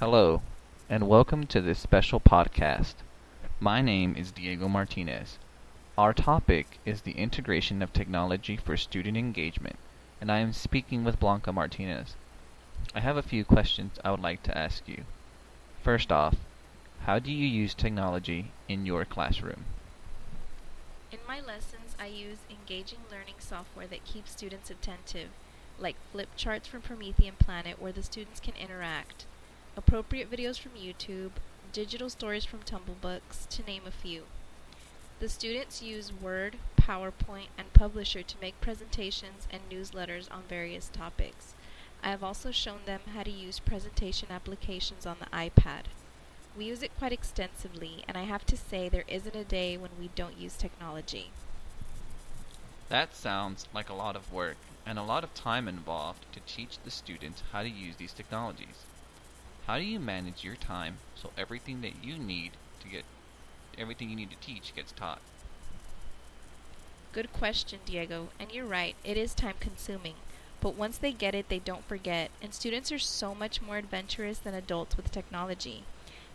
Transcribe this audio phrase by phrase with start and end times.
[0.00, 0.40] Hello,
[0.88, 2.94] and welcome to this special podcast.
[3.60, 5.38] My name is Diego Martinez.
[5.98, 9.76] Our topic is the integration of technology for student engagement,
[10.18, 12.16] and I am speaking with Blanca Martinez.
[12.94, 15.04] I have a few questions I would like to ask you.
[15.82, 16.36] First off,
[17.00, 19.66] how do you use technology in your classroom?
[21.12, 25.28] In my lessons, I use engaging learning software that keeps students attentive,
[25.78, 29.26] like flip charts from Promethean Planet where the students can interact,
[29.76, 31.30] appropriate videos from YouTube,
[31.72, 34.24] digital stories from Tumblebooks, to name a few.
[35.20, 41.54] The students use Word, PowerPoint, and Publisher to make presentations and newsletters on various topics.
[42.02, 45.82] I have also shown them how to use presentation applications on the iPad.
[46.56, 49.90] We use it quite extensively, and I have to say there isn't a day when
[50.00, 51.30] we don't use technology.
[52.88, 56.78] That sounds like a lot of work and a lot of time involved to teach
[56.82, 58.84] the students how to use these technologies.
[59.70, 62.50] How do you manage your time so everything that you need
[62.80, 63.04] to get
[63.78, 65.20] everything you need to teach gets taught?
[67.12, 70.14] Good question, Diego, and you're right, it is time consuming.
[70.60, 74.38] But once they get it, they don't forget, and students are so much more adventurous
[74.38, 75.84] than adults with technology.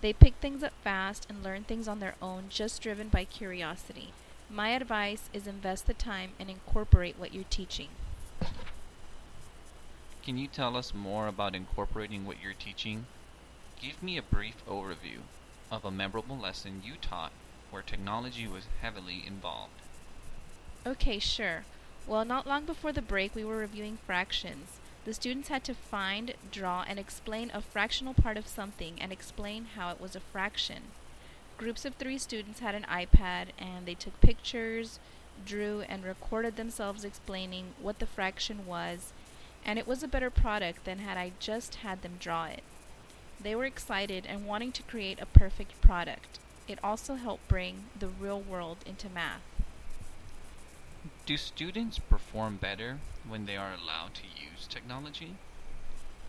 [0.00, 4.12] They pick things up fast and learn things on their own, just driven by curiosity.
[4.50, 7.90] My advice is invest the time and incorporate what you're teaching.
[10.24, 13.06] Can you tell us more about incorporating what you're teaching?
[13.80, 15.20] Give me a brief overview
[15.70, 17.32] of a memorable lesson you taught
[17.70, 19.72] where technology was heavily involved.
[20.86, 21.64] Okay, sure.
[22.06, 24.78] Well, not long before the break, we were reviewing fractions.
[25.06, 29.68] The students had to find, draw, and explain a fractional part of something and explain
[29.76, 30.82] how it was a fraction.
[31.56, 34.98] Groups of three students had an iPad and they took pictures,
[35.46, 39.14] drew, and recorded themselves explaining what the fraction was,
[39.64, 42.62] and it was a better product than had I just had them draw it.
[43.42, 46.38] They were excited and wanting to create a perfect product.
[46.68, 49.40] It also helped bring the real world into math.
[51.24, 55.36] Do students perform better when they are allowed to use technology?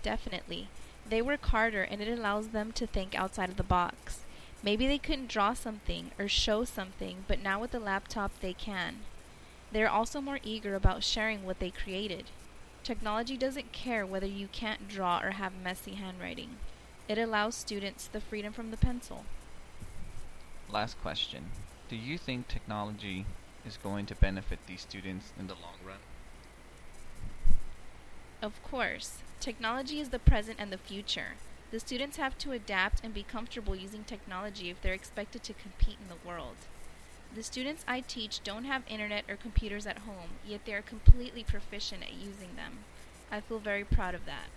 [0.04, 0.70] Definitely.
[1.08, 4.22] They work harder and it allows them to think outside of the box.
[4.64, 9.00] Maybe they couldn't draw something or show something, but now with the laptop they can.
[9.72, 12.26] They are also more eager about sharing what they created.
[12.84, 16.58] Technology doesn't care whether you can't draw or have messy handwriting.
[17.08, 19.26] It allows students the freedom from the pencil.
[20.70, 21.52] Last question.
[21.90, 23.26] Do you think technology
[23.66, 25.98] is going to benefit these students in the long run?
[28.42, 29.18] Of course.
[29.40, 31.36] Technology is the present and the future.
[31.72, 35.98] The students have to adapt and be comfortable using technology if they're expected to compete
[36.02, 36.56] in the world.
[37.34, 41.44] The students I teach don't have internet or computers at home, yet they are completely
[41.44, 42.80] proficient at using them.
[43.32, 44.48] I feel very proud of that.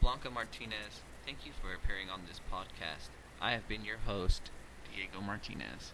[0.00, 3.08] Blanca Martinez, thank you for appearing on this podcast.
[3.40, 4.50] I have been your host,
[4.90, 5.92] Diego Martinez.